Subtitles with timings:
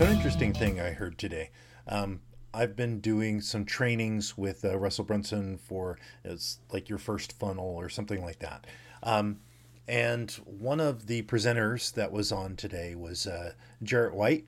[0.00, 1.50] So, an interesting thing I heard today.
[1.86, 2.22] Um,
[2.54, 7.66] I've been doing some trainings with uh, Russell Brunson for it's like your first funnel
[7.66, 8.66] or something like that.
[9.02, 9.40] Um,
[9.86, 13.52] and one of the presenters that was on today was uh,
[13.82, 14.46] Jarrett White,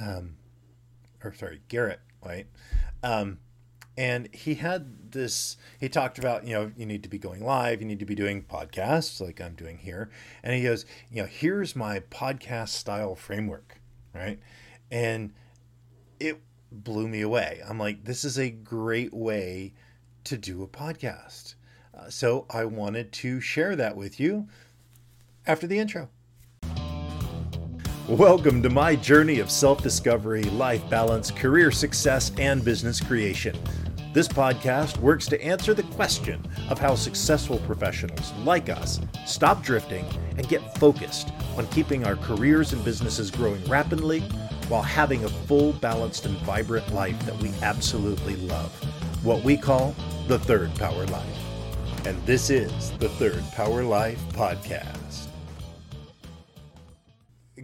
[0.00, 0.34] um,
[1.22, 2.48] or sorry, Garrett White.
[3.04, 3.38] Um,
[3.96, 7.80] and he had this, he talked about, you know, you need to be going live,
[7.80, 10.10] you need to be doing podcasts like I'm doing here.
[10.42, 13.80] And he goes, you know, here's my podcast style framework,
[14.12, 14.40] right?
[14.90, 15.32] And
[16.18, 16.40] it
[16.72, 17.60] blew me away.
[17.68, 19.72] I'm like, this is a great way
[20.24, 21.54] to do a podcast.
[21.96, 24.48] Uh, so I wanted to share that with you
[25.46, 26.08] after the intro.
[28.08, 33.56] Welcome to my journey of self discovery, life balance, career success, and business creation.
[34.12, 40.04] This podcast works to answer the question of how successful professionals like us stop drifting
[40.36, 44.24] and get focused on keeping our careers and businesses growing rapidly
[44.70, 48.72] while having a full, balanced, and vibrant life that we absolutely love.
[49.24, 49.96] What we call
[50.28, 52.06] the Third Power Life.
[52.06, 55.26] And this is the Third Power Life Podcast.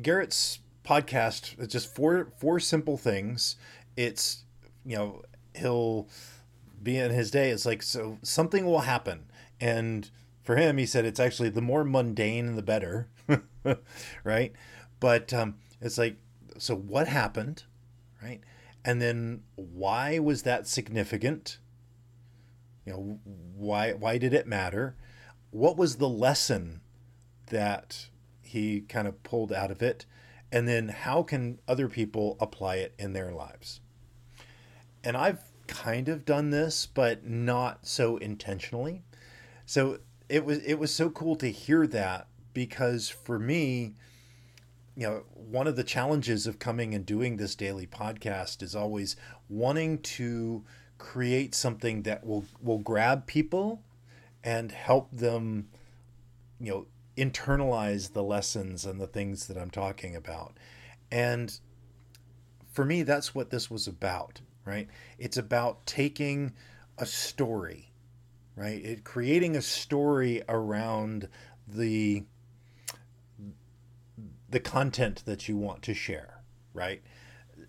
[0.03, 3.55] Garrett's podcast is just four four simple things.
[3.97, 4.43] It's
[4.85, 5.23] you know,
[5.55, 6.09] he'll
[6.83, 9.27] be in his day, it's like so something will happen.
[9.61, 10.11] And
[10.43, 13.09] for him, he said it's actually the more mundane the better.
[14.25, 14.53] right?
[14.99, 16.17] But um, it's like
[16.59, 17.65] so what happened,
[18.23, 18.41] right?
[18.85, 21.59] And then why was that significant?
[22.85, 24.97] You know, why why did it matter?
[25.51, 26.81] What was the lesson
[27.47, 28.09] that
[28.43, 30.07] he kind of pulled out of it?
[30.53, 33.81] And then how can other people apply it in their lives?
[35.03, 39.03] And I've kind of done this, but not so intentionally.
[39.65, 39.99] So
[40.29, 43.95] it was it was so cool to hear that because for me,
[44.97, 49.15] you know, one of the challenges of coming and doing this daily podcast is always
[49.49, 50.65] wanting to
[50.99, 53.83] create something that will will grab people
[54.43, 55.69] and help them,
[56.59, 60.57] you know, internalize the lessons and the things that I'm talking about.
[61.11, 61.59] And
[62.73, 64.89] for me, that's what this was about, right?
[65.19, 66.55] It's about taking
[66.97, 67.93] a story,
[68.55, 68.83] right?
[68.83, 71.29] It creating a story around
[71.69, 72.25] the
[74.49, 76.43] the content that you want to share,
[76.73, 77.03] right?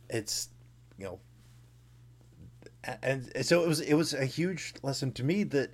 [0.10, 0.50] It's
[0.98, 1.20] you know
[3.02, 5.72] and so it was it was a huge lesson to me that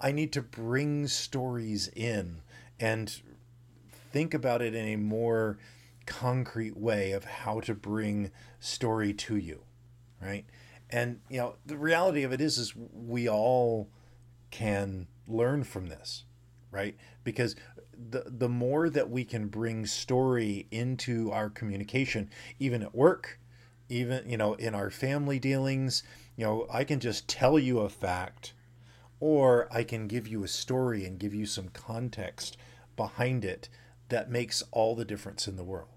[0.00, 2.42] I need to bring stories in
[2.78, 3.20] and
[4.12, 5.58] think about it in a more
[6.06, 9.62] concrete way of how to bring story to you,
[10.20, 10.44] right?
[10.90, 13.88] And you know, the reality of it is is we all
[14.50, 16.24] can learn from this,
[16.70, 16.96] right?
[17.24, 17.56] Because
[18.10, 23.38] the the more that we can bring story into our communication, even at work,
[23.88, 26.02] even you know in our family dealings,
[26.36, 28.54] you know I can just tell you a fact,
[29.18, 32.56] or I can give you a story and give you some context
[32.96, 33.68] behind it
[34.08, 35.88] that makes all the difference in the world.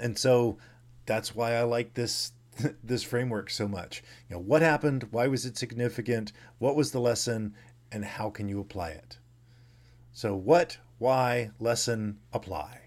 [0.00, 0.58] And so
[1.06, 2.32] that's why I like this
[2.82, 4.02] this framework so much.
[4.28, 5.08] You know, what happened?
[5.10, 6.32] Why was it significant?
[6.58, 7.54] What was the lesson?
[7.90, 9.18] And how can you apply it?
[10.12, 12.80] So, what, why, lesson, apply,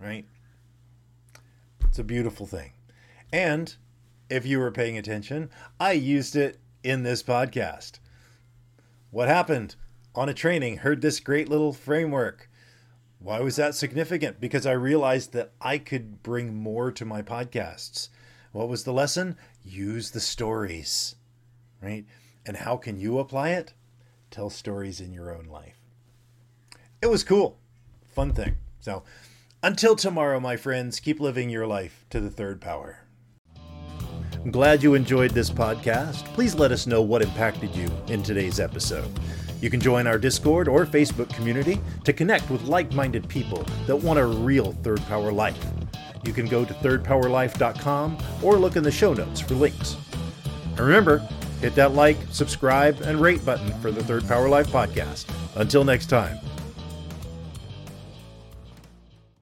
[0.00, 0.26] right?
[1.88, 2.72] It's a beautiful thing.
[3.32, 3.74] And
[4.28, 8.00] if you were paying attention, I used it in this podcast.
[9.10, 9.76] What happened?
[10.14, 12.50] On a training, heard this great little framework.
[13.18, 14.40] Why was that significant?
[14.40, 18.08] Because I realized that I could bring more to my podcasts.
[18.52, 19.36] What was the lesson?
[19.64, 21.16] Use the stories,
[21.82, 22.04] right?
[22.44, 23.74] And how can you apply it?
[24.30, 25.86] Tell stories in your own life
[27.02, 27.58] it was cool.
[28.14, 28.56] Fun thing.
[28.80, 29.02] So
[29.62, 33.00] until tomorrow, my friends, keep living your life to the third power.
[34.32, 36.24] I'm glad you enjoyed this podcast.
[36.34, 39.10] Please let us know what impacted you in today's episode.
[39.60, 43.96] You can join our Discord or Facebook community to connect with like minded people that
[43.96, 45.64] want a real third power life.
[46.24, 49.96] You can go to thirdpowerlife.com or look in the show notes for links.
[50.70, 51.26] And remember,
[51.60, 55.26] hit that like, subscribe, and rate button for the Third Power Life podcast.
[55.56, 56.38] Until next time.